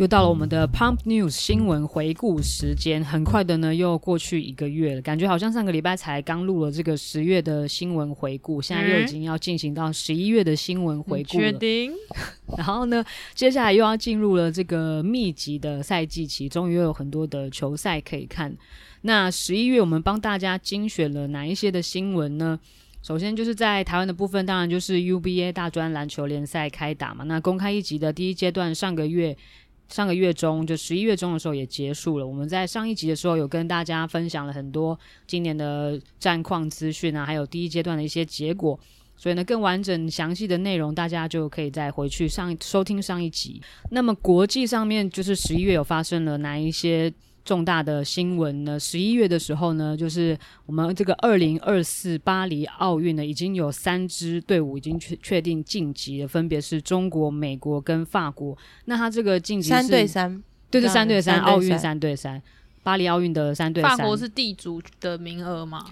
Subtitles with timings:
[0.00, 11.52] 又到了我们的 Pump News 新闻回顾时间，很快的呢，又过去一个月了，感觉好像上个礼拜才刚录了这个十月的新闻回顾，现在又已经要进行到十一月的新闻回顾了。
[11.52, 11.92] 确定？
[12.56, 18.56] 然后呢，接下来又要进入了这个密集的赛季期，终于又有很多的球赛可以看。
[19.02, 22.58] 那十一月我们帮大家精选了哪一些的新闻呢？
[23.02, 27.24] 首先就是在台湾的部分，当然就是 UBA 大专篮球联赛开打嘛。
[27.24, 29.36] 那公开一级的第一阶段，上个月。
[29.90, 32.26] 上个月中，就十一月中的时候也结束了。
[32.26, 38.78] 我们在上一集的时候有跟大家分享了很多今年的战况资讯啊，还有第一阶段的一些结果。
[39.16, 43.60] 所以呢，更完整详细的内容，大家就可以再回去上收听上一集。
[43.90, 47.12] 那么国际上面，就是十一月有发生了哪一些
[47.44, 48.78] 重大的新闻呢？
[48.78, 58.56] 十一月的时候呢，就是我们这个二零二四巴黎奥运呢，已经有三支队伍已经确确定晋级了，分别是中国、美国跟法国。
[58.84, 62.40] 那他这个晋级是三对三，对对，三对三，奥运三对三，
[62.82, 63.96] 巴黎奥运的三对三。
[63.96, 65.84] 法国是地主的名额吗？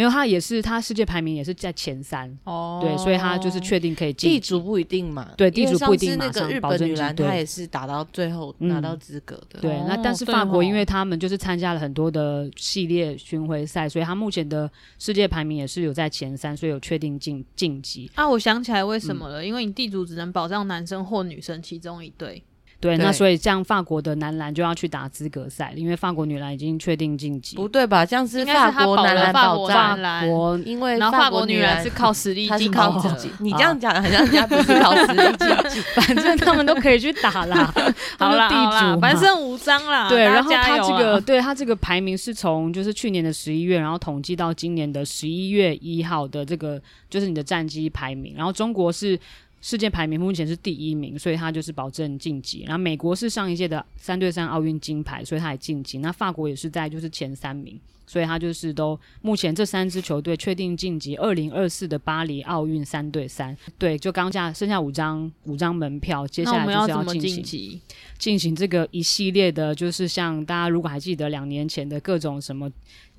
[0.00, 4.30] 没有，他也是，他世界排名也是在前三哦，对，所以他就是确定可以进。
[4.30, 9.58] 地主不一定嘛，对，地主不一定马上那个日本女篮，他也是打到最后拿到资格的。
[9.58, 18.10] 嗯、对，那但是法国，因为他们就是参加了很多的系列巡回赛，所以他目前的世界排名也是有在前三，所以有确定晋晋级。
[18.14, 22.42] 啊，我想起来为什么了，嗯、因为你地主只能保障男生或女生其中一队。
[22.80, 27.54] 对，那所以这样法国的男篮就要去打资格赛，因为法国女篮已经确定晋级。
[27.56, 28.06] 不对吧？
[28.06, 33.30] 这样是法国男篮保障，法国因为然后法国女篮是靠实力进，靠自己。
[33.40, 37.70] 你这样讲好像人家不是靠实力进， 反正他们都可以去打啦。
[38.18, 40.08] 好啦，地主反正无伤啦。
[40.08, 49.20] 对，然后他这个对他这个排名是从就是去年的十一月，然后统计到今年的十一月一号的这个就是你的战绩排名，然后中国是。
[49.60, 52.62] 世界排名目前是第一名，所以他就是保证晋级。
[52.62, 55.98] 然后美国是上一届的三对三奥运金牌，所以他也晋级。
[55.98, 57.78] 那法国也是在就是前三名，
[58.10, 63.56] 所以他就是都目前这三支球队确定晋级二零二四的巴黎奥运三对三。
[63.78, 67.80] 对，就刚下剩下五张五张门票，接下来就是要进行
[68.18, 72.68] 进行这个一系列的，就是像大家如果还记得两年前的各种什么。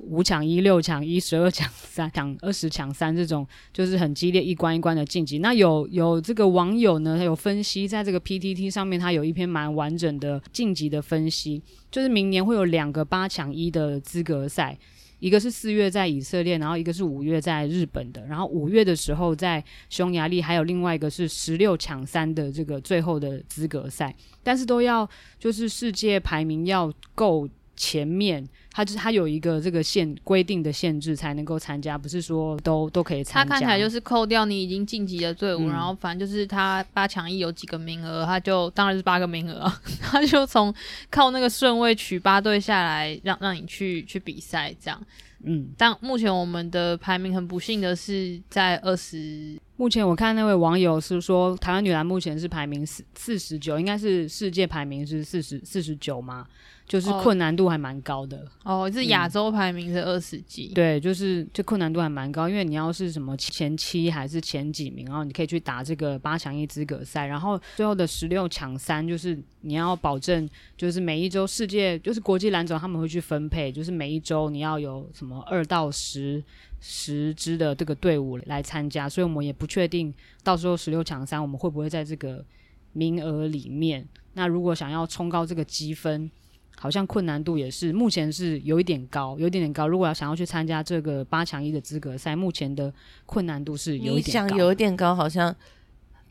[0.03, 5.37] 五抢一、六抢一、十二抢三、抢二十抢三这种，就是很激烈，一关一关的晋级。
[5.37, 14.75] 那有有这个网友呢，他有分析，在这个 PTT 上面，他有一篇蛮完整的晋级的分析，就是明年会有两个八抢一的资格赛，
[15.21, 28.47] 一个是四月在以色列，然后一个是五月在日本的，然后五月的时候在匈牙利，还有另外一个是十六强三的这个最后的资格赛，但是都要就是世界排名要够前面。
[28.73, 33.43] 他就是他有一个这个限规定的限制才能够参加，不是说都都可以参加。
[33.43, 40.73] 他看起来就是扣掉你已经晋级的队伍，嗯、然后反正就是他八强一有几个名额，他就当然是八个名额， 他就从
[41.09, 44.97] 靠那个顺位取八队下来，让让你去去比赛这样。
[45.43, 49.59] 嗯，但目前我们的排名很不幸的是在二十。
[49.81, 56.45] 目前我看那位网友是说，台湾女篮目前是排名四四十九，应该是世界排名是四十四十九吗？
[56.87, 76.43] 就是困难度还蛮高的哦，是亚洲排名是二十几，对，就是这困难度还蛮高，因为你要是什么前七还是前几名，然后你可以去打这个八强一资格赛，然后最后的十六强三，就是你要保证，就是每一周世界就是国际篮总他们会去分配，就是每一周你要有什么二到十
[76.81, 82.43] 十支的这个队伍来参加，所以我们也不确定到时候十六强三我们会不会在这个
[82.91, 84.05] 名额里面。
[84.33, 86.29] 那如果想要冲高这个积分。
[86.77, 89.87] 好像困难度也是目前是有一点高，有一点点高。
[89.87, 92.91] 如果要想要去参加这个八强一的资格赛，目前的
[93.27, 94.43] 困难度是有一点高。
[94.45, 95.55] 你想有一点高，好像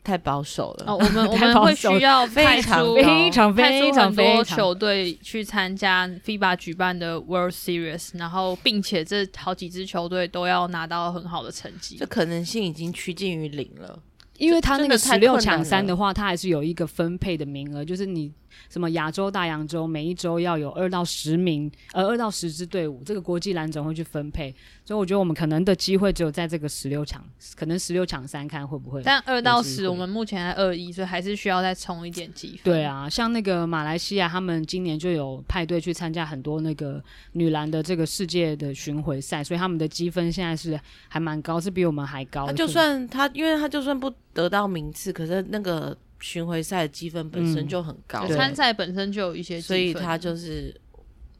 [0.03, 0.85] 太保守了。
[0.87, 13.99] 哦，我们 我们会需要非常非常非常多球队去参加 FIBA 举办的 World Series，然后并且这好几支球队都要拿到很好的成绩，这可能性已经趋近于零了。
[14.37, 18.31] 因为他那个十六强三的话，他还是有一个分配的名额，就是你。
[18.69, 24.53] 什么亚洲大洋洲，每一周要有二到十名，呃，二到十支队伍，这个国际篮总会去分配，
[24.85, 27.23] 所以我觉得我们可能的机会只有在这个十六强，
[27.55, 29.01] 可能十六强三看会不会。
[29.03, 32.59] 但二到十，我们目前还二一，所以还是需要再冲一点积分。
[32.63, 42.47] 对啊，像那个马来西亚，他们今年就有派队去参加很多那个女篮的这个世界的巡回赛，所以他们的积分现在是还蛮高，是比我们还高。
[42.47, 45.97] 他就算他，因为他就算不得到名次，可是那个。
[46.21, 50.73] 巡回赛的积分本身就很高，参赛、嗯、本身就有一些，所以他就是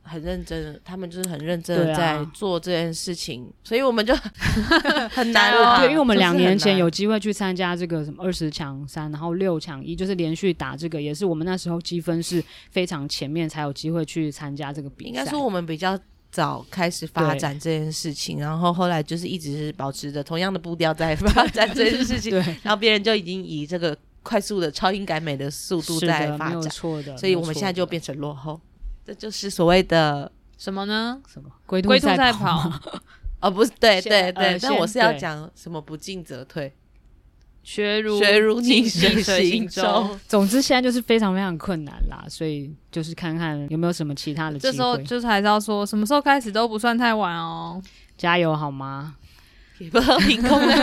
[0.01, 4.13] 很认真，他们就是很认真的在做这件事情，所以我们就
[5.13, 5.79] 很难啊。
[5.79, 15.09] 对，因为我们两年前有机会去参加这个什么二十强三，然后六强一，就是连续打这个，也是我们那时候积分是非常前面才有机会去参加这个比赛。
[15.09, 15.97] 应该说我们比较
[16.31, 28.59] 早开始发展这件事情，然后后来就是一直是保持着同样的步调在发展这件事情，对，然后别人就已经以这个快速的超英赶美的速度在发展，错的，所以我们现在就变成落后，
[29.05, 31.19] 这就是所谓的什么呢？
[31.27, 32.71] 什么龟龟兔赛赛跑，
[33.41, 36.71] 哦，不是，对对对，呃但我是要讲什么不进则退，
[37.63, 40.19] 学如学如逆水水行舟舟。
[40.27, 44.59] 总之现在就是非常非常困难啦，所以就是看看有没有什么其他的。
[44.59, 47.81] 这时候就是还是要说，什么时候开始都不算太晚哦。
[48.17, 49.15] 加油好吗？
[49.81, 50.59] 也不知道凭空？
[50.67, 50.75] 的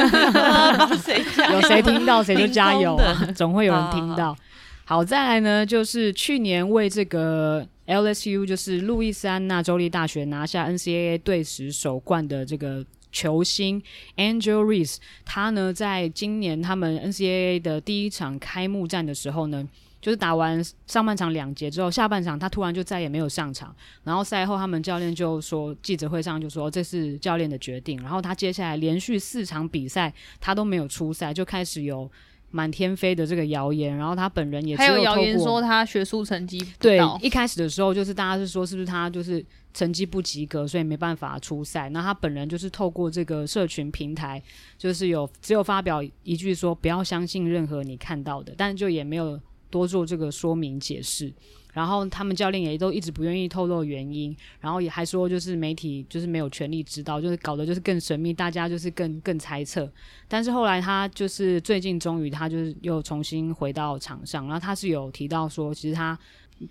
[0.76, 4.36] 帮谁加油，有谁听到 谁就加油啊，总会有人听到。
[4.84, 13.82] 好，再来呢，就是去年为这个 LSU 就是路易斯安那州立大学拿下 NCAA 队史首冠的这个球星
[14.16, 19.66] Angel Reese，他呢在今年他们 NCAA 的第一场开幕战的时候呢，
[20.00, 23.74] 就是打完上半场两节之后，下半场他突然就再也没有上场。
[24.04, 28.00] 然后赛后他们教练就说，记者会上就说这是教练的决定。
[28.02, 32.10] 然后他接下来连续四场比赛他都没有出赛，就开始有
[32.50, 33.96] 满天飞的这个谣言。
[33.96, 41.88] 然后他本人也还有谣言说他学术成绩对，一开始的时候就是大家是说是不是他就是成绩不及格，所以没办法出赛。
[41.90, 44.42] 那他本人就是透过这个社群平台，
[44.78, 49.38] 就是有只有发表一句说不要相信任何你看到的，但就也没有
[49.70, 51.32] 多做这个说明解释。
[51.74, 59.88] 然后他们教练也都一直不愿意透露原因，然后也还说就是媒体就是没有权利知道，就是搞得就是更神秘，大家就是更更猜测。
[60.26, 66.18] 但是后来他就是最近终于他就是又重新回到场上，然后他是有提到说，其实他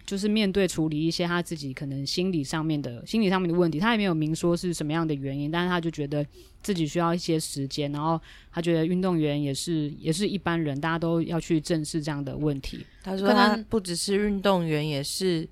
[0.05, 6.25] 就是面对处理一些他自己可能心理上面的心理上面的问题，他也没有明说是什么样的原因，但是他就觉得
[6.61, 8.19] 自己需要一些时间，然后
[8.51, 12.85] 他觉得运动员也是也是一般人，大家都要去正视这样的问题。
[13.03, 15.47] 他说他不只是运动员，也是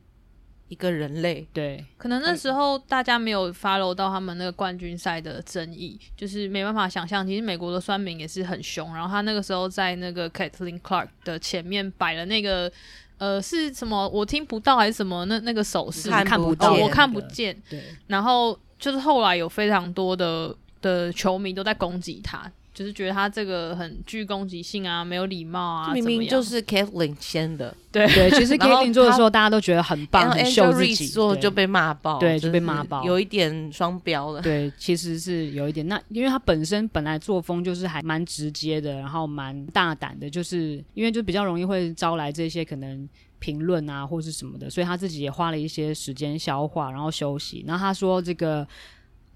[0.68, 1.48] 一个人类。
[1.54, 8.94] 对，可能那时候大家没有 follow 到他们那个冠军赛的争议，就是没办法想象，其实美国的酸民也是很凶。
[8.94, 12.70] 然后他那个时候在那个 Kathleen Clark 的前面摆了那个
[13.18, 14.08] 呃是什么？
[14.10, 15.26] 我听不到还是什么？
[15.26, 17.56] 那那个手势看看不到、哦，我看不见。
[17.70, 22.52] 对，然后就是后来有非常多的的球迷都在攻击他。
[22.75, 28.30] 就是觉得他这个很具攻击性啊，没有礼貌啊，明明就是 Kathleen 先的， 对对。
[28.31, 31.07] 其实 Kathleen 做的时候，大家都觉得很棒，很秀自己。
[31.07, 34.42] 做就被骂爆，对，就被骂爆，有一点双标了。
[34.42, 35.88] 对，其实是有一点。
[35.88, 43.07] 那因为他本身本来作风就是还蛮直接的，然后蛮大胆的，就是因为就比较容易会招来这些可能
[43.39, 47.63] 评论啊或是什么的，所以他自己也花了一些时间消化，然后休息。
[47.66, 48.68] 然后他说这个。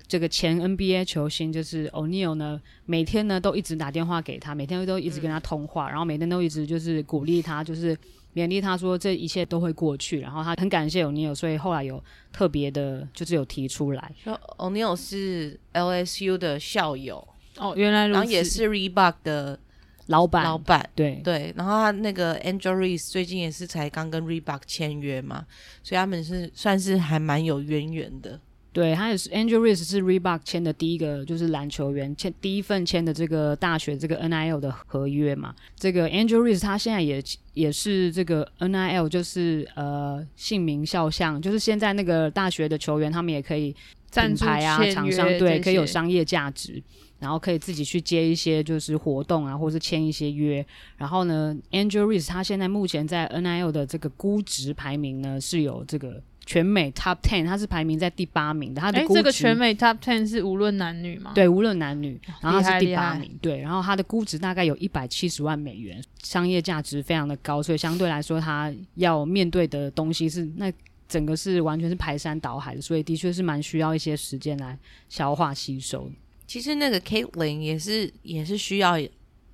[0.09, 7.95] 这个前 NBA 球星就是 O'Neal 呢，每天呢都一直打电话给他，每天都一直跟他通话，嗯、然后每天都一直就是鼓励他，就是
[8.33, 10.19] 勉励他说这一切都会过去。
[10.19, 12.03] 然后他很感谢 O'Neal，所以后来有
[12.33, 14.11] 特别的，就是有提出来。
[14.23, 17.25] 说 O'Neal 是 LSU 的校友。
[17.57, 19.59] 哦，原来然后也是 Reebok 的
[20.07, 20.89] 老板，老板。
[20.95, 21.21] 对。
[21.23, 25.45] 对，然后他那个 Angel Reese 最近也是才刚跟 Reebok 签约嘛，
[25.83, 28.39] 所以他们是算是还蛮有渊源的。
[28.71, 35.55] 对，他也是 Angel Reese 是 Reebok 签的第一个就是篮球员签第一份签的这个大学这个 NIL 的合约嘛。
[35.75, 37.23] 这个 Angel Reese 他现在也
[37.55, 43.75] 也是这个 NIL 就是呃姓名肖像，就是现在那个大学的球员他们也可以
[44.13, 46.81] 品牌啊厂商对可以有商业价值，
[47.19, 50.65] 然后可以自己去接一些就是活动啊，或是签一些约。
[50.97, 56.21] 然后呢，Angel Reese 他现在目前在 NIL 的这个估值排名呢是有这个。
[56.45, 58.81] 全美 Top Ten，他是排名在第八名的。
[58.81, 61.31] 他的估值，这个全美 Top Ten 是无论男女吗？
[61.35, 63.37] 对，无论男女，然后他是第八名。
[63.39, 70.73] 对，然后他的估值大概有一百七十万美元，商业价值非常的高，所以相对来说，他要面对的东西是那
[71.07, 74.75] 整个是完全是排山倒海的，所以的确是蛮需要一些时间来
[75.07, 76.11] 消化吸收。
[76.49, 78.97] 其实那个 Caitlin 也是也是需要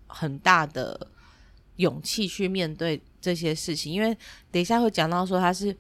[0.08, 1.08] 很大的
[1.76, 4.18] 勇气去面对这些事情，因为
[4.50, 5.76] 等一下会讲到说他是。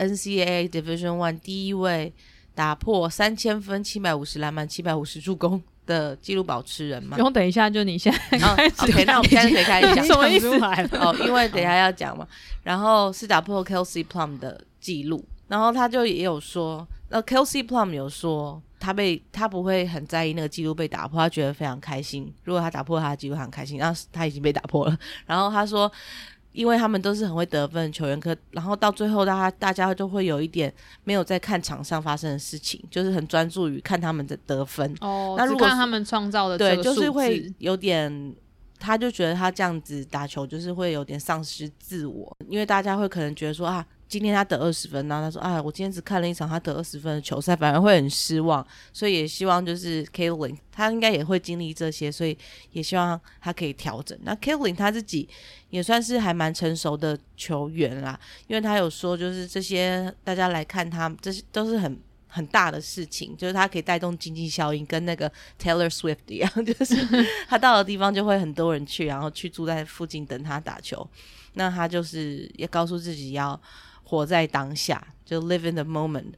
[0.00, 2.14] NCAA Division One 第一位
[2.54, 7.16] 打破三千分、七百五十篮板、七百五十助攻的纪录保持人嘛？
[7.16, 8.74] 不用等一下，就你现在 开始。
[8.78, 10.06] Oh, OK，那我们现在可以开始讲。
[10.06, 10.46] 什么意思？
[11.00, 12.24] 哦，因为等一下要讲嘛。
[12.62, 22.32] 然后是打破 Kelsey Plum 的记录，然后他就也有说，那 Kelsey Plum 有说，他被他不会很在意那个记录被打破，他觉得非常开心。
[22.44, 23.78] 如果他打破他的纪录，他很开心。
[23.78, 25.90] 然后他已经被打破了，然后他说。
[26.50, 30.72] 因为他们都是很会得分的球员，可然后到最后大家大家就会有一点
[31.04, 34.92] 没有在看场上发生的事情，就是很专注于看他们的得分。
[35.00, 38.34] 哦，那如果看他们创造的，对，就是会有点，
[38.80, 43.86] 他就觉得他这样子打球就是会有点丧失自我，因为大家会可能觉得说啊。
[44.08, 48.66] 今天他得二十分，然后他说：“啊，我今天只看了一场他得二十分的球赛，反而会很失望。
[48.90, 52.36] 所以也希望就是 Caitlin，他应该也会经历这些，所以
[52.72, 54.18] 也希望他可以调整。
[54.22, 55.28] 那 Caitlin 他自己
[55.68, 66.96] 也算是还蛮成熟的球员啦，因为他有说，就是这些大家来看他，这些都是很很大的事情，就是他可以带动经济效应，跟那个 Taylor Swift 一样，就是
[67.46, 71.06] 他到的地方就会很多人去，然后去住在附近等他打球。
[71.54, 73.60] 那他就是也告诉自己要。”
[74.08, 76.32] 活在当下，就 live in the moment，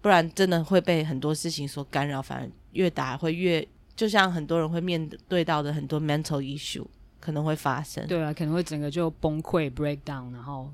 [0.00, 6.86] 不然真的会被很多事情所干扰，反而越打会越，就像很多人会面对到的很多 mental issue
[7.18, 8.06] 可能会发生。
[8.06, 10.72] 对啊，可能会整个就崩溃 break down，然后。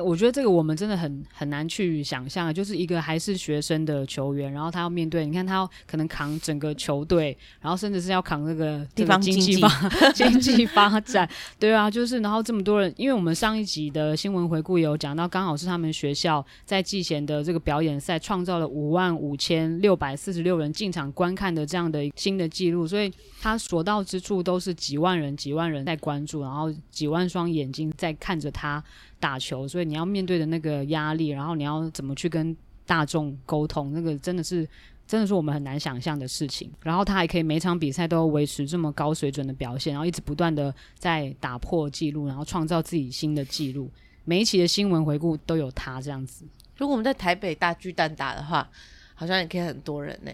[0.00, 9.68] 我觉得这个我们真的很很难去想象，就是一个还是学生的球员，然后他要面对，你看他要可能扛整个球队，然后甚至是要扛那个地方经济发
[10.12, 11.28] 经济发展，
[11.58, 28.82] 对啊，就是然后这么多人，因为我们上一集的新闻回顾有讲到，刚好是他们学校在季前的这个表演赛创造了五万五千六百四十六人进场观看的这样的新的记录，所以他所到之处都是几万人几万人在关注，然后几万双眼睛在看着他。
[29.20, 32.56] 打球，所以你要面对的那个压力，然后你要怎么去跟
[32.86, 34.66] 大众沟通，那个真的是，
[35.06, 36.70] 真的是我们很难想象的事情。
[36.82, 43.90] 然后他还可以每场比赛都维持这么高水准的表现，然后一直不断的在打破纪录，然后创造自己新的纪录。
[44.24, 46.44] 每一期的新闻回顾都有他这样子。
[46.76, 48.68] 如果我们在台北大巨蛋打的话，
[49.14, 50.30] 好像也可以很多人呢、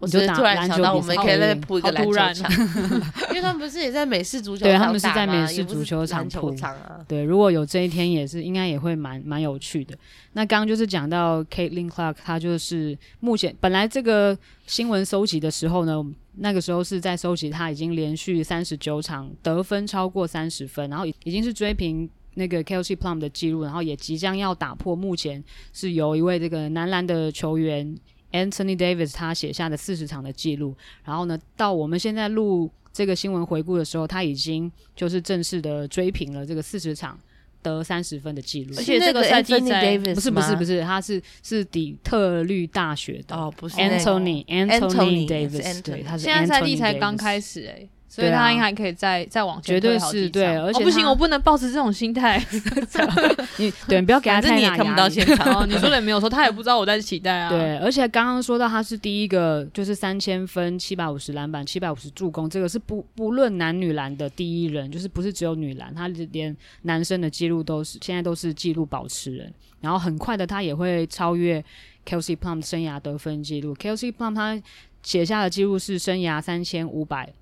[0.00, 2.50] 我就突然想到，我们可以再铺一个篮球场，
[3.28, 4.72] 因为他们不是也在美式足球场？
[4.72, 6.56] 对，他们是在美式足球场铺。
[6.62, 9.94] 啊、对，如果有这一天，也是应该也会蛮蛮有趣的。
[10.32, 16.02] 那刚刚就是讲到 Caitlin Clark，他就是目前本来这个新闻收集的时候呢，
[16.36, 27.94] 那个时候是在收集他已经连续三十九场得分超过三十分，然后已已经是追平那个 Kelsey Plum 的记录，然后也即将要打破目前是由一位这个男篮的球员。
[28.32, 37.18] Anthony Davis 他写下的四十场的记录，然后呢，到我们现在录这个新闻回顾的时候，他已经就是正式的追平了这个四十场
[37.62, 38.74] 得三十分的记录。
[38.76, 43.76] 而且这个赛季在不是不是不是，他是是底特律大学的哦，不是。
[43.76, 47.88] Anthony Anthony Davis，对，他是现在赛季才刚开始哎、欸。
[48.10, 52.44] 所以他应该还可以再、啊、再往前，绝对是对，而且、哦、不行，我不能抱持这种心态。
[53.56, 54.60] 你对，你不要给他太大压力。
[54.60, 57.48] 你也看不到现场哦，你说的也没有错，他也不知道我在期待啊。
[57.54, 69.52] 对，而且刚刚说到他是第一个，就是三千分、七百五十篮板、七百五十助攻，这个是不不论男女篮的第一人，就是不是只有女篮，他连男生的记录都是现在都是记录保持人。
[69.80, 71.64] 然后很快的，他也会超越
[72.04, 73.72] Kelsey Plum 生涯得分记录。
[73.76, 74.60] Kelsey Plum 他
[75.02, 77.32] 写下的记录是生涯三千五百。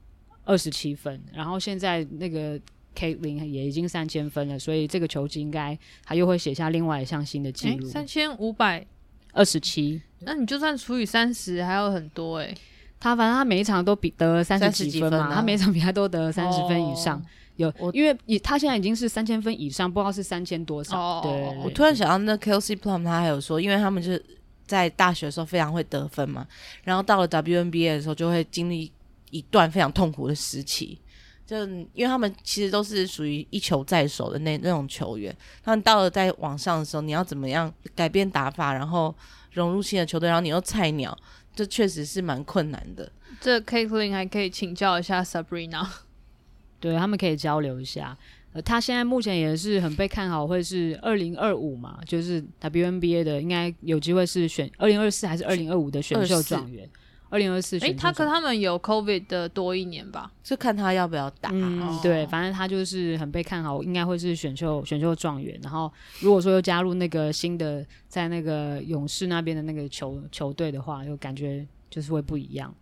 [0.49, 2.59] 二十七分，然后现在那个
[2.97, 7.87] Caitlin 也已经三千分了，所以这个球季应该他又会写下另外一项新的记录。
[7.87, 8.87] 三千五百
[9.35, 12.57] 二十七，那你就算除以三十，还有很多诶、欸。
[12.99, 17.19] 他反正他每一场都比得三十几分嘛，分啊、他每场比赛都得三十分以上。
[17.19, 17.23] 哦、
[17.57, 20.99] 有，因为以他现在已经是三千分以上，不知道是三千多少。
[20.99, 24.25] 哦、对，对，对，我突然想到，那 Kelsey Plum 他还有说，因为他们就是
[24.67, 26.47] 在大学的时候非常会得分嘛，
[26.85, 28.91] 然后到了 WNBA 的时候就会经历。
[29.31, 30.99] 一段非常痛苦的时期，
[31.47, 39.15] 就因为他们其实都是属于一球在手的那那种球员，他们到了在网上的时候，你要怎么样改变打法，然后
[39.53, 41.17] 融入新的球队，然后你又菜鸟，
[41.55, 43.11] 这确实是蛮困难的。
[43.41, 45.87] 这 Kaitlin 还可以请教一下 Sabrina，
[46.81, 48.17] 对，他们可以交流一下。
[48.53, 56.89] 呃，他现在目前也是很被看好，会是二零二五嘛，就是 WNBA 的，应该有机会是选二零二四还是二零二五的选秀状元。
[57.31, 60.33] 二零二四，哎，他可他们有 COVID 的多一年吧？
[60.43, 61.51] 就看他要不要打。
[61.53, 65.59] 嗯，哦、对，反正他就是很被看好，应该会是选秀选秀状元。
[65.63, 72.75] 然后，如果说又加入那个新的，在那个勇士那边的那个球球队的话，又感觉就是会不一样。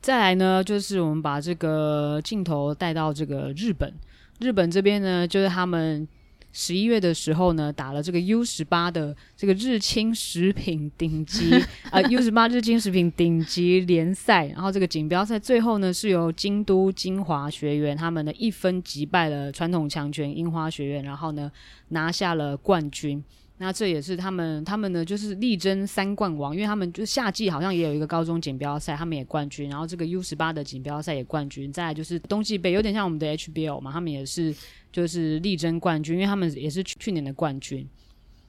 [0.00, 3.92] 再来呢，就是我们把这个镜头带到这个日本，
[4.40, 6.08] 日本这边呢，就是他们。
[6.60, 11.54] 十一月的时候呢，打了这个 U 十八的这个日清食品顶级
[11.92, 21.48] 啊 U 十八日清食品顶级联赛，然后这个锦标赛最后呢是由京都精华学院他们呢一分击败了传统强权樱花学院，然后呢
[21.90, 23.22] 拿下了冠军。
[23.60, 34.54] 那这也是他们他们呢就是力争三冠王，因为他们就夏季好像也有一个高中锦标赛，他们也冠军，然后这个 U 十八的锦标赛也冠军，再来就是冬季杯有点像我们的 HBL 嘛，他们也是
[34.92, 37.86] 就是力争冠军，因为他们也是去去年的冠军。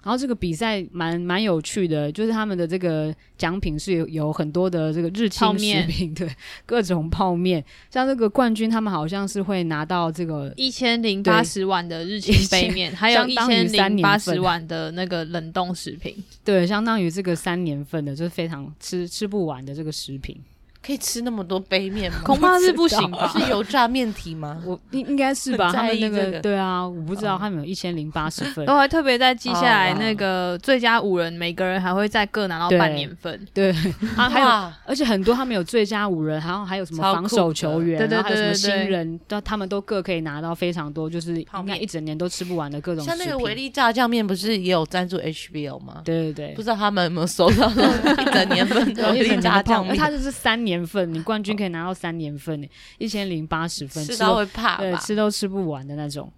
[0.01, 6.29] 然后这个比赛蛮蛮有趣的，就是他们的这个奖品是有有很多的这个日清食品，对，
[6.65, 7.63] 各种泡面。
[7.91, 16.15] 像这个冠军，他们好像是会拿到这个一千零八十碗的日清杯面， 还有一千零八十碗的那个冷冻食品，
[16.45, 20.41] 对，相当于这个三年份的，就是非常吃吃不完的这个食品。
[20.81, 22.19] 可以吃那么多杯面吗？
[22.25, 23.27] 恐怕是不行吧？
[23.37, 24.61] 是油炸面体吗？
[24.65, 25.71] 我应应该是吧。
[25.73, 28.65] 他们那个对啊，我不知道他们有一千零八十分。
[28.67, 33.47] 我还特别在记下来，那个最佳五人，每个人还会再各拿到半年份。
[33.53, 33.71] 对，
[34.15, 34.47] 啊还有
[34.85, 43.03] 而且很多他们有最佳五人，然后还有什么防守球员，然后还有什么新人，都他们都各可以拿到非常多，就是应该一整年都吃不完的各种。
[43.03, 46.01] 像那个维力炸酱面，不是也有赞助 HBO 吗？
[46.05, 49.95] 对对对，不知道他们有没有收到一整年份的维力炸酱面？
[49.97, 51.55] 他就是三年份，你冠军。
[51.55, 56.31] 可以拿到三年份，一千零八十分，吃到会怕，对，吃都吃不完的那种。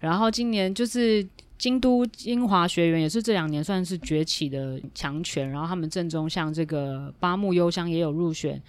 [0.00, 1.26] 然后今年就是
[1.56, 5.50] 京都英华学园，也是这两年算是崛起的强权。
[5.50, 8.62] 然后他们正中像这个八木优香也有入选。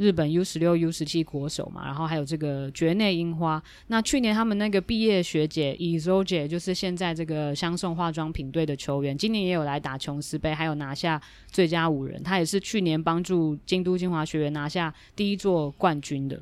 [0.00, 3.62] 日本 U 十六、U 十七国手嘛，然后还有这个蕨内樱花。
[3.88, 12.22] 那去年他们那个毕业学姐伊周姐，就是现在这个相送化妆品队的球员，今年也有来打琼斯杯，还有拿下最佳五人。
[12.22, 16.40] 她也是去年帮助京都精华学院拿下第一座冠军的。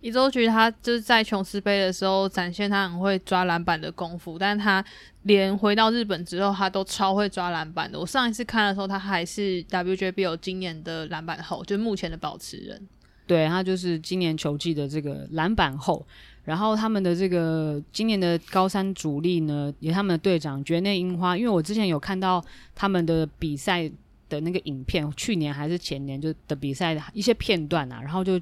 [0.00, 4.82] 一周菊他就是在琼斯杯的时候展现他很会抓篮板的功夫，但他
[5.24, 8.00] 连回到日本之后，他都超会抓篮板的。
[8.00, 12.88] 我上一次看的时候，他还是 WJB 有今年的篮板后，就是目前的保持人。
[13.26, 16.06] 对，他就是今年球季的这个篮板后。
[16.44, 22.42] 然后他们的这个今年的高三主力呢，也他们的队长绝内樱花，因为我之前有看到
[22.74, 23.88] 他们的比赛
[24.30, 28.40] 的那个影片，去年还是前年就的比赛的一些片段啊，然后就。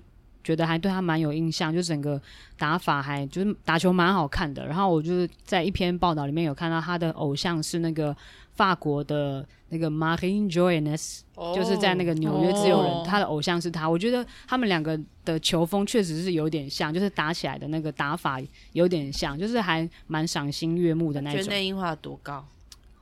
[0.49, 2.19] 觉得还对他蛮有印象，就整个
[2.57, 4.67] 打法还就是打球蛮好看的。
[4.67, 8.17] 然后我就是在一篇报道里面有看到他的偶像是那个
[8.55, 11.21] 法国的那个 Marine Joyeuse，
[11.55, 13.87] 就是在那个纽约自由人，他的偶像是他。
[13.87, 18.41] 我觉得他们两个的球风确实是有点像，就是打起来的那个打法
[18.73, 21.43] 有点像，就是还蛮赏心悦目的那种。
[21.43, 22.43] 觉得那樱花多高？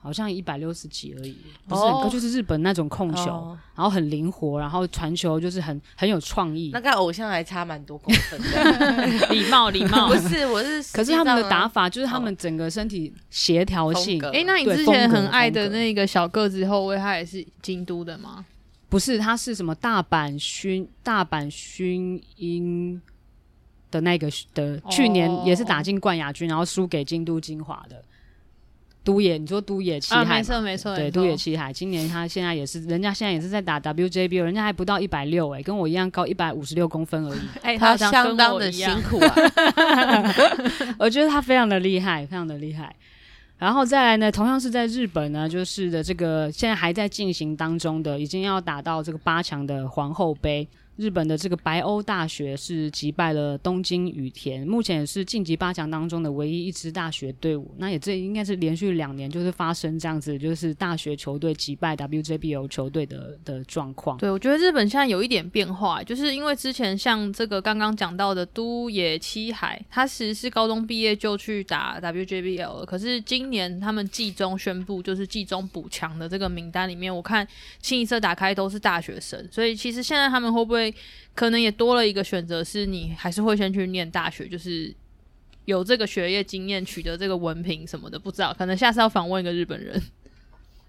[0.07, 6.71] 好像一百六十几而已，不是很高，就是日本那种控球，哦、然后很灵活，然后传球就是很很有创意。
[6.73, 10.07] 那跟偶像还差蛮多公分的，礼 貌礼貌。
[10.15, 14.25] 不是，我是，可是他们的打法就是他们整个身体协调性。
[14.27, 18.47] 哎、欸，那你之前很爱的那个小个子后卫，他也是京都的吗？
[18.89, 23.03] 不是，他是什么大阪薰大阪薰英
[23.91, 28.01] 的那个的，去年也是打进冠亚军，然后输给京都精华的。
[29.07, 40.35] 都野，你说都野七海，没错没错，对，都野七海，今年他现在也是，人家现在也是在打 WJBL，人家还不到一百六，哎，跟我一样高一百五十六公分而已， 哎、欸，他相当的辛苦啊，
[40.99, 42.93] 我觉得他非常的厉害，非常的厉害。
[43.59, 50.67] 然后再来呢，同样是在日本呢，就是的这个现在还在进行当中的，已经要打到这个八强的皇后杯。
[50.97, 57.75] 日本的这个白鸥大学是击败了东京羽田，目前也是晋级八强当中的唯一一支大学队伍。
[57.77, 64.17] 那也这应该是连续两年就是发生这样子，就是大学球队击败 WJBL 球队的的状况。
[64.17, 77.47] 对，我觉得日本现在有一点变化，就是因为之前像这个刚刚讲到的都野七海，他其实是高中毕业就去打 WJBL 了，可是今年他们季中宣布就是季中补强的这个名单里面，我看
[77.83, 80.86] 清一色打开都是大学生，所以其实现在他们会不会？
[81.35, 84.95] 可能也多了一个选择，是你还是会先去念大学，就是
[85.65, 88.55] 有这个学业经验，取得这个文凭什么的，不知道。
[88.57, 90.01] 可能下次要访问一个日本人。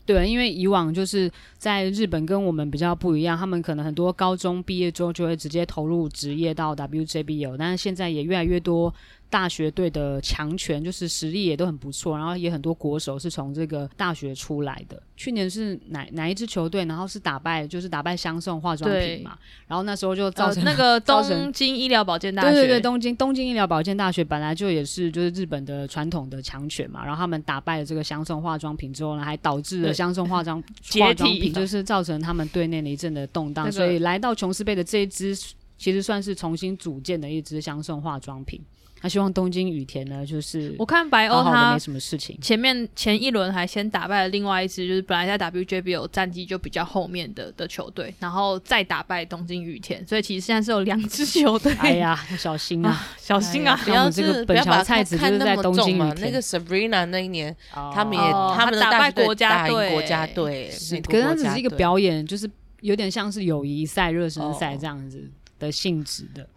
[0.06, 8.94] 对，因为以往就是在日本跟我们比较不一样，他们可能很多高中毕业之后就会直接投入职业到 WJBO，但是现在也越来越多。
[9.30, 15.02] 大学队的强权就是实力也都很不错，然后也很多国手是从这个大学出来的。
[15.18, 16.86] 去年是哪哪一支球队？
[16.86, 19.38] 然后是打败，就是打败香颂化妆品嘛。
[19.68, 22.52] 然后那时候就造成、呃、 那个东京医疗保健大学。
[22.52, 27.04] 对对对，东京东京医疗保健大学本来就也是就是日本的传统的强权嘛。
[27.04, 30.64] 然后他们打败了这个香颂化妆品之后呢，还导致了香颂化妆
[31.00, 33.66] 化妆品就是造成他们队内的一阵的动荡。
[33.66, 35.36] 那个、所以来到琼斯杯的这一支，
[35.78, 38.62] 其实算是重新组建的一支香颂化妆品。
[39.00, 51.72] 他希望东京羽田呢，就是我看白欧他没什么事情，前面前一轮还先打败了另外一支，就是本来在 WJBL 战绩就比较后面的的球队，然后再打败东京羽田，所以其实现在是有两支球队。
[51.80, 53.80] 哎呀，小心啊，啊小心啊！
[53.84, 60.72] 不要这个本桥菜子就是在东京羽田那个 Sabrina 那一年，哦、他们也、哦、他们打败国家队，国家队，
[61.04, 62.50] 可是他只是一个表演，就是
[62.82, 65.30] 有点像是友谊赛、热身赛这样子
[65.60, 66.44] 的性质的。
[66.44, 66.48] 哦、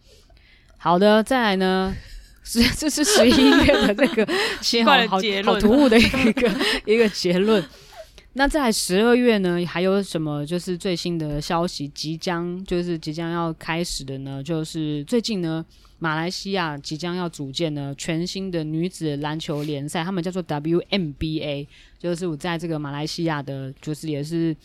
[0.78, 1.94] 好的，再来呢。
[2.50, 4.26] 是， 这是十一月的这个
[4.60, 6.50] 新好好好突兀的一个
[6.84, 7.64] 一个结论。
[8.32, 14.42] 那在十二月呢，还有什么就是最新的消息即将就是即将要开始的呢？
[14.42, 15.64] 就是最近呢，
[16.00, 21.68] 马来西亚即将要组建呢全新的女子篮球联赛，他们叫做 WMBA，
[22.00, 24.56] 就是我在这个马来西亚的，就是也是。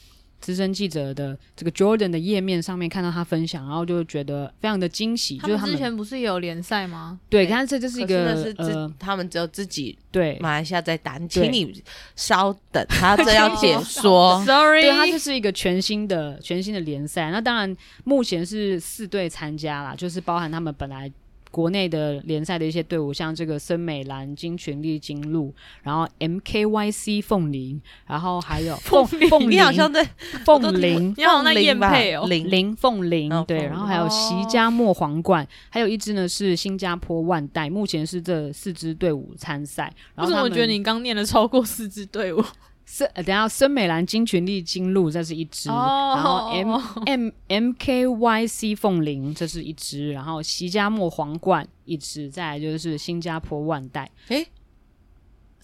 [0.45, 5.39] 资深记者的这个 Jordan 的页面上面看到他分享，然后就觉得非常的惊喜。
[5.39, 7.19] 就是他们之前不是有联赛吗？
[7.27, 11.17] 对，但是这就是一个是呃，他们只有自己对马来西亚在打。
[11.27, 11.81] 请你
[12.15, 14.39] 稍等，他这要解 说。
[14.45, 17.31] Sorry，对，他就是一个全新的全新的联赛。
[17.31, 21.12] 那当然目前是四队参加啦，就是包含他们本来。
[21.55, 30.03] 国内的联赛的一些队伍，像这个森美兰、金群力、金鹿，然后 MKYC 凤林，然后还有 凤凤林，你好像在
[30.43, 39.89] 凤林，你好像在燕配哦，林林凤林，对，然后还有席家莫皇冠，还有一支呢是新加坡万代，目前是这四支队伍参赛。
[40.15, 42.43] 为什么我觉得你刚念了超过四支队伍？
[42.85, 54.09] 森，等下，森美兰、金群丽、金鹿，这是一支；oh, 然后 M M M K Y C 凤翎，这是一支；然后席家莫皇冠一支，再来就是新加坡万代。
[54.29, 54.47] 诶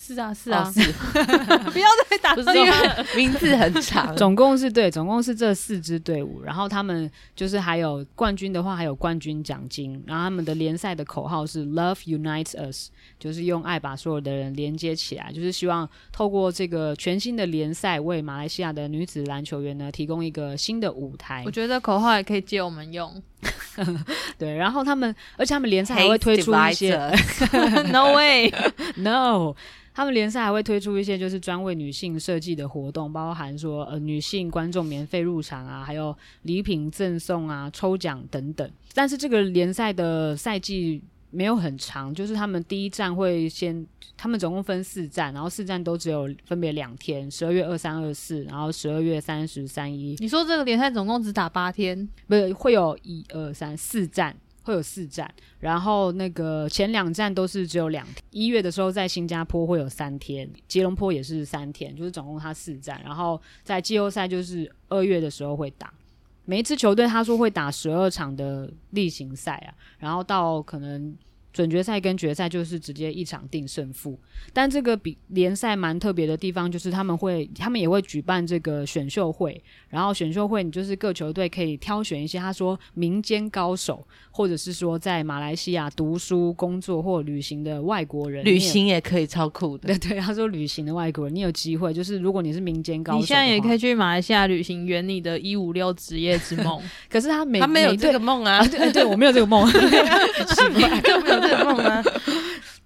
[0.04, 0.92] 是啊，是啊，哦、是，
[1.70, 2.72] 不要再打字，因为
[3.16, 4.14] 名字很长。
[4.18, 10.04] 总共是对，总共是这四支队伍，然后他们就是还有冠军的话，还有冠军奖金。
[10.08, 21.44] 然后他们的联赛的口号是 “Love Unites Us”，就是用爱把所有的人连接起来，就是希望透过这个全新的联赛，为马来西亚的女子篮球员呢提供一个新的舞台。
[21.46, 23.22] 我觉得口号也可以借我们用。
[24.38, 26.96] 对，然后他们，而且他们联赛还会推出一些
[27.92, 28.54] “No way,
[28.98, 29.56] No”。
[29.94, 38.72] 他们联赛还会推出一些就是专为女性设计的活动，包含说呃女性观众免费入场啊，还有礼品赠送啊、抽奖等等。
[38.94, 50.16] 但是这个联赛的赛季没有很长，就是他们第一站会先，他们总共分四站，然后四站都只有分别两天，十二月二三二四，然后十二月三十三一。
[50.20, 52.08] 你说这个联赛总共只打八天？
[52.28, 54.36] 不是，会有一二三四站。
[54.64, 55.28] 会有四站，
[55.60, 58.18] 然后那个前两站都是只有两天。
[58.30, 63.02] 一月的时候在新加坡会有三天，吉隆坡也是三天，就是总共他四站。
[63.04, 65.92] 然后在季后赛就是二月的时候会打，
[66.46, 71.16] 每一支球队他说会打十二场的例行赛啊，然后到可能。
[71.54, 74.18] 准决赛跟决赛就是直接一场定胜负，
[74.54, 89.88] 但这个比联赛蛮特别的地方就是他们会，他们也会举办这个选秀会，然后选秀会你就是各球队可以挑选一些他说民间高手，或者是说在马来西亚读书、工作或旅行的外国人，旅行也可以超酷的。
[89.88, 96.82] 对对，他说旅行的外国人，你有机会就是如果你是民间高手，你现在也可以去马来西亚旅行，圆你的一五六职业之梦。
[97.10, 101.41] 可是他没他没有这个梦啊，啊对，对我没有这个梦， 奇怪。
[101.42, 102.04] 这个梦吗？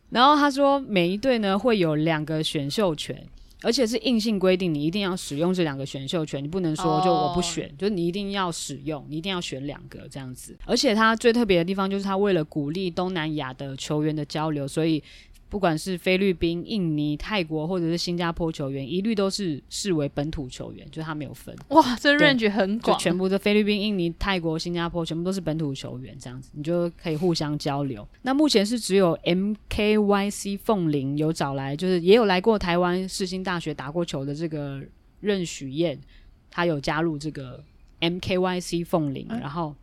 [0.09, 3.21] 然后他说，每一队呢会有两个选秀权，
[3.61, 10.57] 而且是硬性规定，你一定要使用这两个选秀权，你不能说就我不选，就你一定要使用，你一定要选两个这样子。
[10.65, 15.03] 而且他最特别的地方就是他为了鼓励东南亚的球员的交流，所以。
[15.47, 21.55] 不管是菲律宾、印尼、泰国或者是新加坡球员，一律都是视为本土球员，就是他没有分。
[21.69, 28.05] 哇，这 range 很广，全部的菲律宾、印尼、泰国、新加坡全部都是本土球员，这样子你就可以互相交流。
[28.23, 34.81] 那目前是只有 MKYC 凤林有找来，就是也有来过台湾世新大学打过球的这个
[35.21, 35.99] 任许燕，
[36.49, 37.63] 他有加入这个
[38.01, 39.73] MKYC 凤林，嗯、然后。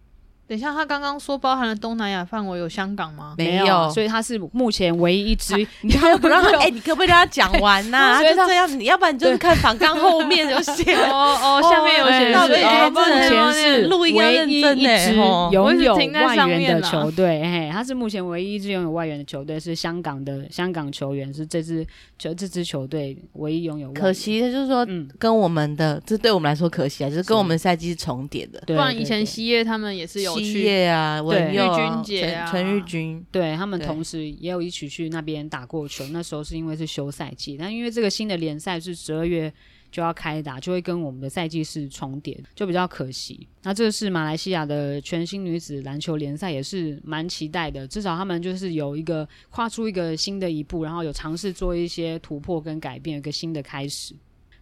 [0.48, 3.34] 等一下，他刚刚说包含了东南亚范围有香港吗？
[3.38, 5.54] 没有，所以他是目前唯一一支。
[5.80, 6.50] 你还不让他？
[6.60, 8.16] 哎，你可不可以让他讲完呐？
[8.20, 12.32] 他就这样，你要不然你就是看反纲后面有写 哦哦，下面有写。
[12.46, 14.10] 所以目前是唯
[14.46, 17.40] 一一支拥有外援的球队。
[17.42, 21.86] 嘿，他是目前唯一一支拥有外援的球队，是香港的香港球员，是这支
[22.18, 23.90] 球这支球队唯一拥有。
[23.92, 24.86] 可惜的就是说，
[25.18, 28.62] 跟我们的这对我们来说可惜啊，就是跟我们赛季是重叠的。
[28.66, 30.41] 不然以前西叶他们也是有。
[30.42, 36.06] 毕业啊，文佑、君姐啊，陈玉君，对他们同时也有一起去那边打过球。
[36.08, 39.52] 那时候是因为是休赛季，但因为这个新的联赛是十二月
[39.90, 43.46] 就要开打，就会跟我们的赛季是重叠，就比较可惜。
[43.62, 47.86] 那这是马来西亚的全新女子篮球联赛，也是蛮期待的。
[47.86, 54.14] 至少他们就是有一个跨出一个新的一步，然后有尝试做一些突破跟改变，有一个新的开始。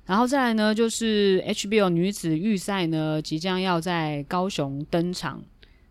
[0.06, 5.40] 然后再来呢，就是 HBO 女子预赛呢，即将要在高雄登场，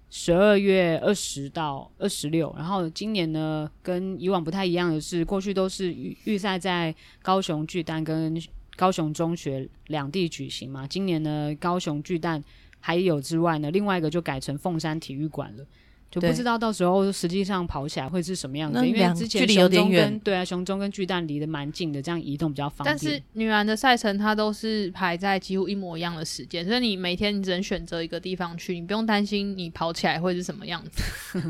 [0.10, 2.54] 十二月二十到二十六。
[2.58, 8.42] 然后今年呢，跟以往不太一样的是，过去都是预预赛在高雄巨蛋跟
[8.76, 10.88] 高雄中学两地举行嘛。
[10.88, 12.44] 今年呢，高雄巨蛋
[12.80, 15.66] 还有之外呢，另外一个就改成凤山体育馆了。
[16.12, 22.86] 就不知道到时候实际上跑起来会是什么样子，因为之前雄中跟对啊，熊中跟巨蛋离得蛮近的，这样移动比较方便。
[22.86, 31.40] 但是女篮的赛程它都是排在几乎一模一样的时间，所以你每天你只能选择一个地方去，你不用担心你跑起来会是什么样子。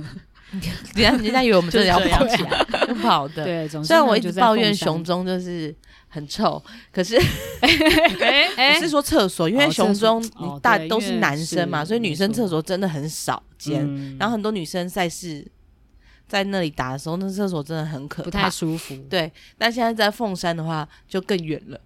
[0.52, 0.62] 人
[0.96, 3.46] 家人家以为我们真的要跑起来，不跑的。
[3.46, 5.74] 对，虽然我一直抱怨熊中就是
[6.08, 7.16] 很臭，可是
[7.62, 10.22] 哎 哎，不是说厕所，因为雄中
[10.62, 14.18] 大都是男生嘛，所以女生厕所真的很少见。
[14.18, 15.46] 然后很多女生赛事
[16.28, 18.96] 在那里打的时候，那厕所真的很可怕，不太舒服。
[19.10, 21.80] 对，但现在在凤山的话就更远了。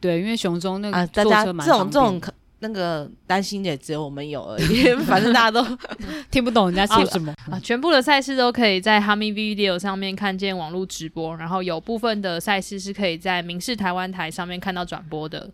[0.00, 2.20] 对，因为雄中那个啊，大家这种这种。
[2.62, 5.66] 那个担心的也只有我们有而已， 反正大家都
[6.30, 7.58] 听不懂人家说什么啊。
[7.58, 15.50] 全部的赛事都可以在 Hami Video 上面看见网络直播，然后有部分的赛事是可以在民视台湾台上面看到转播的，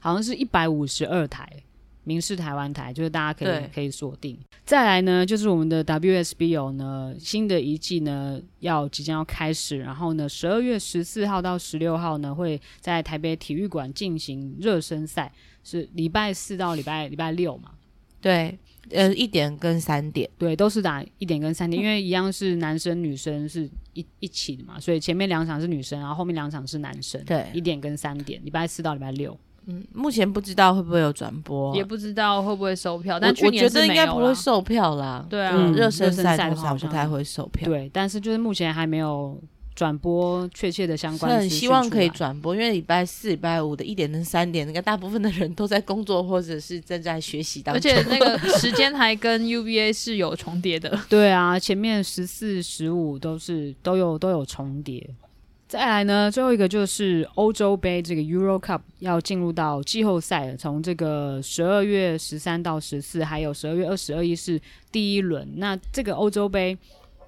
[0.00, 1.48] 好像是一百五十二台
[2.04, 4.36] 民视台湾台，就是大家可以可以锁定。
[4.64, 15.30] 再来呢，就是我们的 WSBO 呢，新的一季呢要即将要开始，然后呢，十二月十四号到十六号呢会在台北体育馆进行热身赛。
[15.62, 17.72] 是礼拜四到礼拜礼拜六嘛？
[18.18, 18.58] 对，
[18.90, 27.22] 呃，一点跟三点，对，都是打一点跟三点，因为一样是男生女生是一一起的嘛，所以前面两场是女生，然后后面两场是男生。
[27.26, 29.38] 对，一点跟三点，礼拜四到礼拜六。
[29.66, 35.24] 嗯，目前不知道会不会有转播，也不知道会不会售票，但去年我觉得应该不会售票啦。
[35.28, 37.68] 对啊，热、嗯、身赛的话不太会售票。
[37.68, 39.40] 对，但是就是目前还没有。
[39.72, 51.00] 转播确切的相关，很希望可以转播，因为礼拜四、礼拜五的一点跟三点，应该大部分的人都在工作或者是正在学习当中，而且那个 时间还跟 UVA 是有重叠的。
[51.08, 55.08] 对啊，前面十四、十五都是都有都有重叠。
[55.70, 65.48] 再来呢，最后一个就是欧洲杯这个 Euro Cup 要进入到季后赛了，从这个十二月十三到十四，还有十二月二十二日是第一轮。
[65.58, 66.76] 那这个欧洲杯。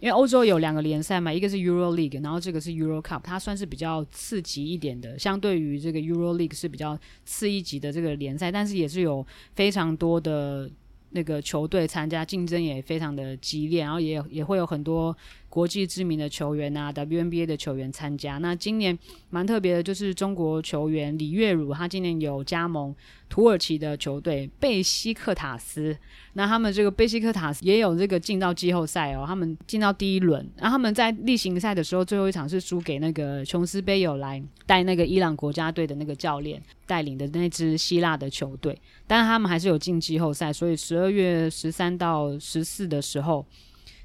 [0.01, 9.25] 因为欧洲有两个联赛嘛，一个是 Euro League，然后这个是 Euro Cup，它算是比较次级一点的，相对于这个 Euro League 是比较次一级的这个联赛，但是也是有
[9.55, 10.69] 非常多的
[11.11, 15.17] 那个球队参加，竞争也非常的激烈，然后也也会有很多。
[15.53, 18.39] 国际知名的球员啊，WNBA 的球员参加。
[18.39, 22.95] 那今年蛮特别的，就是中国球员李月汝，他今年有加盟
[23.29, 25.95] 土耳其的球队贝西克塔斯。
[26.33, 30.41] 那他们这个贝西克塔斯也有这个进到季后赛哦，他们进到第一轮。
[30.57, 38.75] 然后他们在例行赛的时候，最后一场是输给那个琼斯杯有来带那个伊朗国家队的那个教练带领的那支希腊的球队，
[39.07, 40.51] 但他们还是有进季后赛。
[40.51, 43.45] 所以十二月十三到十四的时候。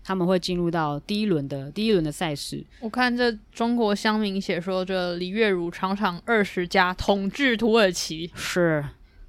[0.07, 2.63] 他们会进入到第一轮的第一轮的赛事。
[2.79, 8.31] 我看这中国乡民写说，这李月汝场场二十加，统治土耳其。
[8.33, 8.85] 是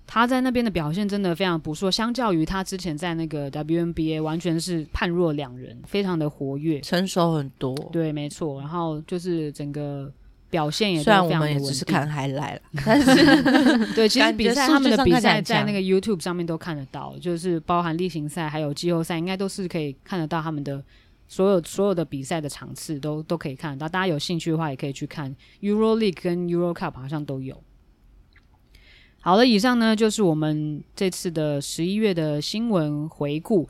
[0.06, 7.74] 他在那边的表现真的非常不错，相较于他之前在那个 WNBA，完全是判若两人，非常的活跃，成熟很多。
[7.90, 8.60] 对，没错。
[8.60, 10.12] 然后就是整个。
[10.50, 20.82] 表现也虽然我们也只是看 highlight 了，但 是 对，其实比赛他们的比赛在那个 YouTube 上面都看得到，就是包含例行赛还有季后赛，应该都是可以看得到他们的
[21.26, 23.88] 所有所有的比赛的场次都都可以看得到。
[23.88, 27.62] 大家有兴趣的话，也可以去看 Euro League 跟 Euro Cup 好像都有。
[29.20, 33.68] 好了，以上呢就是我们这次的十一月的新闻回顾。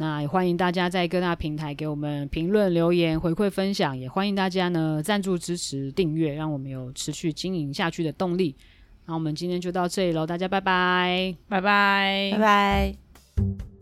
[0.00, 8.56] 那也欢迎大家在各大平台给我们评论、留言、回馈、分享，也欢迎大家呢赞助支持、订阅，让我们有持续经营下去的动力。
[9.04, 13.79] 那我们今天就到这里喽，大家拜拜，拜拜，拜拜。